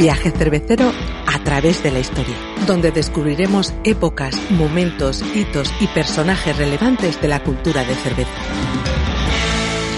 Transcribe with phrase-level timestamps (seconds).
[0.00, 0.90] Viaje cervecero
[1.26, 2.34] a través de la historia,
[2.66, 8.30] donde descubriremos épocas, momentos, hitos y personajes relevantes de la cultura de cerveza.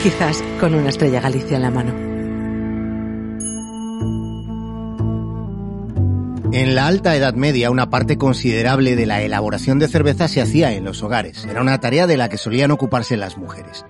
[0.02, 2.11] Quizás con una estrella Galicia en la mano.
[6.52, 10.74] En la alta Edad Media, una parte considerable de la elaboración de cerveza se hacía
[10.74, 11.46] en los hogares.
[11.46, 13.86] Era una tarea de la que solían ocuparse las mujeres.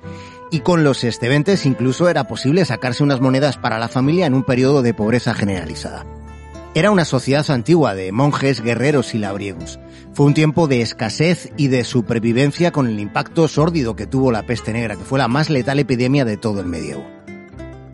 [0.52, 4.44] Y con los esteventes incluso era posible sacarse unas monedas para la familia en un
[4.44, 6.06] periodo de pobreza generalizada.
[6.76, 9.80] Era una sociedad antigua de monjes, guerreros y labriegos.
[10.14, 14.46] Fue un tiempo de escasez y de supervivencia con el impacto sórdido que tuvo la
[14.46, 17.04] peste negra, que fue la más letal epidemia de todo el medievo.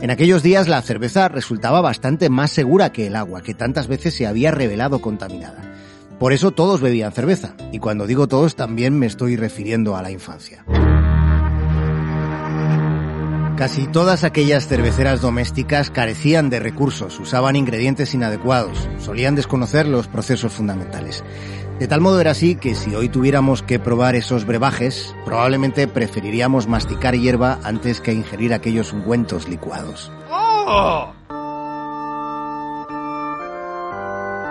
[0.01, 4.15] En aquellos días la cerveza resultaba bastante más segura que el agua, que tantas veces
[4.15, 5.75] se había revelado contaminada.
[6.21, 10.13] Por eso todos bebían cerveza, y cuando digo todos también me estoy refiriendo a la
[10.13, 10.65] infancia.
[13.59, 20.53] Casi todas aquellas cerveceras domésticas carecían de recursos, usaban ingredientes inadecuados, solían desconocer los procesos
[20.53, 21.25] fundamentales.
[21.81, 26.69] De tal modo era así que si hoy tuviéramos que probar esos brebajes, probablemente preferiríamos
[26.69, 30.13] masticar hierba antes que ingerir aquellos ungüentos licuados.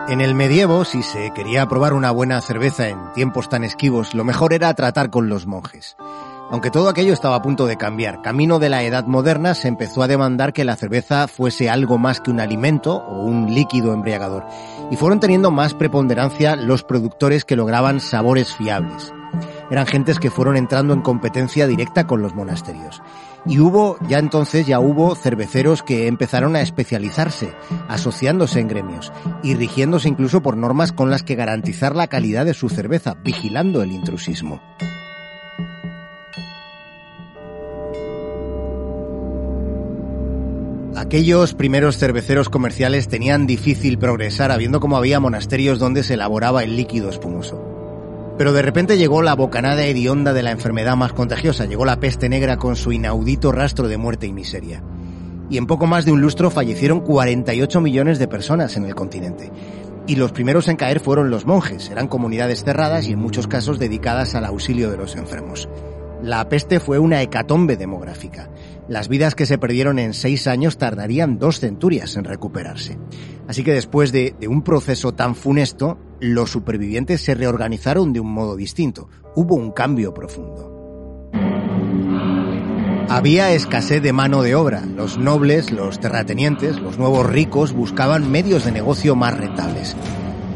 [0.09, 4.25] En el medievo, si se quería probar una buena cerveza en tiempos tan esquivos, lo
[4.25, 5.95] mejor era tratar con los monjes.
[6.49, 10.01] Aunque todo aquello estaba a punto de cambiar, camino de la edad moderna se empezó
[10.01, 14.45] a demandar que la cerveza fuese algo más que un alimento o un líquido embriagador,
[14.89, 19.13] y fueron teniendo más preponderancia los productores que lograban sabores fiables.
[19.69, 23.01] Eran gentes que fueron entrando en competencia directa con los monasterios.
[23.45, 27.53] Y hubo, ya entonces ya hubo cerveceros que empezaron a especializarse,
[27.89, 29.11] asociándose en gremios
[29.43, 33.81] y rigiéndose incluso por normas con las que garantizar la calidad de su cerveza, vigilando
[33.81, 34.61] el intrusismo.
[40.97, 46.75] Aquellos primeros cerveceros comerciales tenían difícil progresar, habiendo como había monasterios donde se elaboraba el
[46.75, 48.33] líquido espumoso.
[48.35, 52.29] Pero de repente llegó la bocanada hedionda de la enfermedad más contagiosa, llegó la peste
[52.29, 54.81] negra con su inaudito rastro de muerte y miseria.
[55.51, 59.51] Y en poco más de un lustro fallecieron 48 millones de personas en el continente.
[60.07, 63.77] Y los primeros en caer fueron los monjes, eran comunidades cerradas y en muchos casos
[63.77, 65.69] dedicadas al auxilio de los enfermos.
[66.23, 68.49] La peste fue una hecatombe demográfica.
[68.89, 72.97] Las vidas que se perdieron en seis años tardarían dos centurias en recuperarse.
[73.47, 78.55] Así que después de, un proceso tan funesto, los supervivientes se reorganizaron de un modo
[78.55, 79.09] distinto.
[79.35, 80.73] Hubo un cambio profundo.
[83.09, 84.83] Había escasez de mano de obra.
[84.85, 89.95] Los nobles, los terratenientes, los nuevos ricos buscaban medios de negocio más rentables.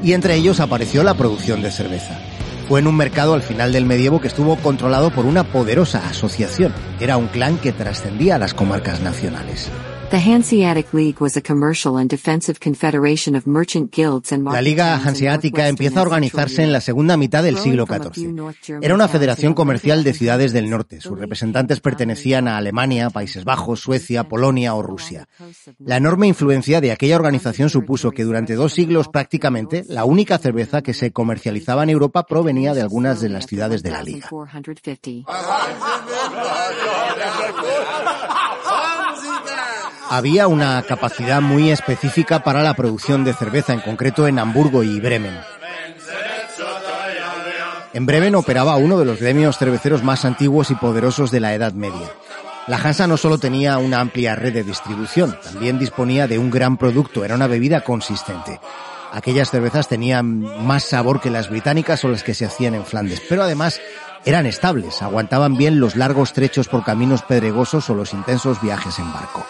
[0.04, 2.31] Y entre ellos apareció la producción de cerveza.
[2.72, 6.74] Fue en un mercado al final del medievo que estuvo controlado por una poderosa asociación.
[7.02, 9.70] Era un clan que trascendía a las comarcas nacionales.
[14.52, 18.78] La Liga Hanseática empieza a organizarse en la segunda mitad del siglo XIV.
[18.82, 21.00] Era una federación comercial de ciudades del norte.
[21.00, 25.30] Sus representantes pertenecían a Alemania, Países Bajos, Suecia, Polonia o Rusia.
[25.80, 30.82] La enorme influencia de aquella organización supuso que durante dos siglos prácticamente la única cerveza
[30.82, 34.28] que se comercializaba en Europa provenía de algunas de las ciudades de la Liga.
[40.12, 45.00] Había una capacidad muy específica para la producción de cerveza, en concreto en Hamburgo y
[45.00, 45.40] Bremen.
[47.94, 51.72] En Bremen operaba uno de los gremios cerveceros más antiguos y poderosos de la Edad
[51.72, 52.12] Media.
[52.68, 56.76] La Hansa no solo tenía una amplia red de distribución, también disponía de un gran
[56.76, 58.60] producto, era una bebida consistente.
[59.14, 63.22] Aquellas cervezas tenían más sabor que las británicas o las que se hacían en Flandes,
[63.30, 63.80] pero además
[64.26, 69.12] eran estables, aguantaban bien los largos trechos por caminos pedregosos o los intensos viajes en
[69.14, 69.46] barco.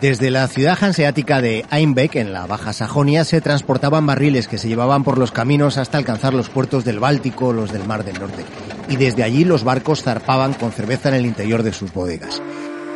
[0.00, 4.66] Desde la ciudad hanseática de Einbeck, en la Baja Sajonia, se transportaban barriles que se
[4.66, 8.46] llevaban por los caminos hasta alcanzar los puertos del Báltico los del Mar del Norte.
[8.88, 12.40] Y desde allí los barcos zarpaban con cerveza en el interior de sus bodegas.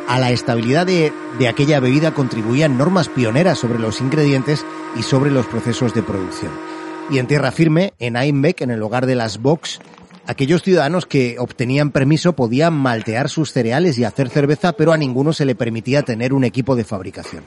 [0.07, 4.65] A la estabilidad de, de aquella bebida contribuían normas pioneras sobre los ingredientes
[4.97, 6.53] y sobre los procesos de producción.
[7.11, 9.79] Y en tierra firme, en Einbeck, en el hogar de las Box,
[10.27, 15.33] Aquellos ciudadanos que obtenían permiso podían maltear sus cereales y hacer cerveza, pero a ninguno
[15.33, 17.43] se le permitía tener un equipo de fabricación.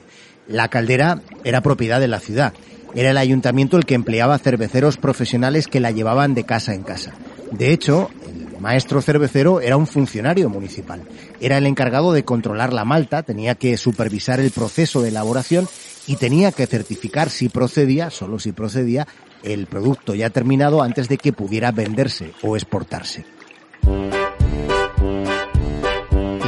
[0.46, 2.52] La caldera era propiedad de la ciudad.
[2.94, 7.14] Era el ayuntamiento el que empleaba cerveceros profesionales que la llevaban de casa en casa.
[7.50, 11.02] De hecho, el maestro cervecero era un funcionario municipal.
[11.40, 15.68] Era el encargado de controlar la malta, tenía que supervisar el proceso de elaboración
[16.06, 19.06] y tenía que certificar si procedía, solo si procedía,
[19.42, 23.24] el producto ya terminado antes de que pudiera venderse o exportarse.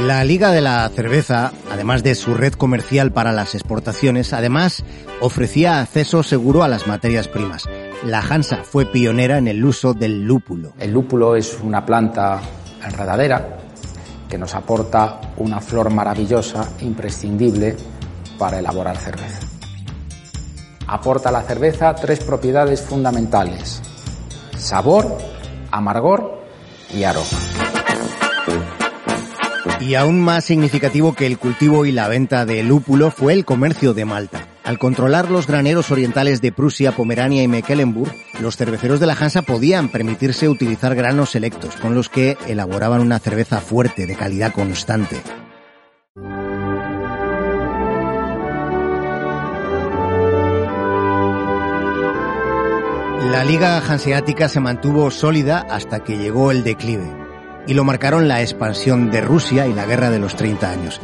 [0.05, 4.83] La Liga de la Cerveza, además de su red comercial para las exportaciones, además
[5.19, 7.69] ofrecía acceso seguro a las materias primas.
[8.03, 10.73] La Hansa fue pionera en el uso del lúpulo.
[10.79, 12.41] El lúpulo es una planta
[12.83, 13.59] enredadera
[14.27, 17.75] que nos aporta una flor maravillosa, imprescindible
[18.39, 19.50] para elaborar cerveza.
[20.91, 23.81] Aporta a la cerveza tres propiedades fundamentales,
[24.57, 25.17] sabor,
[25.71, 26.43] amargor
[26.93, 27.29] y aroma.
[29.79, 33.93] Y aún más significativo que el cultivo y la venta de lúpulo fue el comercio
[33.93, 34.49] de Malta.
[34.65, 38.11] Al controlar los graneros orientales de Prusia, Pomerania y Mecklenburg,
[38.41, 43.19] los cerveceros de la Hansa podían permitirse utilizar granos selectos, con los que elaboraban una
[43.19, 45.21] cerveza fuerte, de calidad constante.
[53.31, 57.09] La liga hanseática se mantuvo sólida hasta que llegó el declive
[57.65, 60.99] y lo marcaron la expansión de Rusia y la guerra de los 30 años.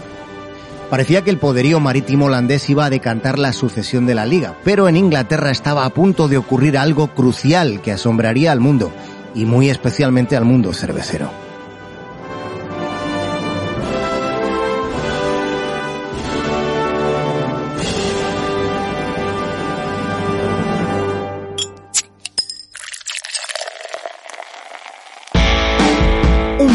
[0.90, 4.90] Parecía que el poderío marítimo holandés iba a decantar la sucesión de la liga, pero
[4.90, 8.92] en Inglaterra estaba a punto de ocurrir algo crucial que asombraría al mundo,
[9.34, 11.47] y muy especialmente al mundo cervecero.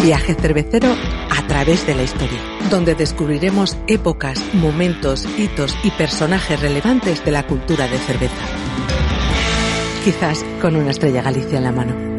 [0.02, 0.88] Viaje cervecero
[1.30, 2.40] a través de la historia,
[2.70, 8.34] donde descubriremos épocas, momentos, hitos y personajes relevantes de la cultura de cerveza.
[10.04, 12.11] Quizás con una estrella Galicia en la mano.